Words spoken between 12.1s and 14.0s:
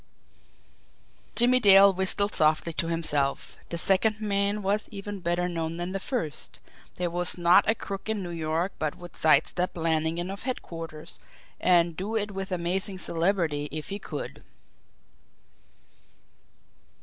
it with amazing celerity if he